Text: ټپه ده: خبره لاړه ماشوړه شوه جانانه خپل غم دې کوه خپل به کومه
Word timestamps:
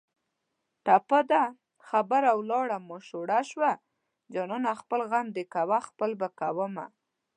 ټپه 0.85 1.19
ده: 1.31 1.43
خبره 1.87 2.31
لاړه 2.49 2.77
ماشوړه 2.89 3.39
شوه 3.51 3.71
جانانه 4.33 4.71
خپل 4.81 5.01
غم 5.11 5.27
دې 5.35 5.43
کوه 5.53 5.77
خپل 5.87 6.11
به 6.19 6.27
کومه 6.39 6.85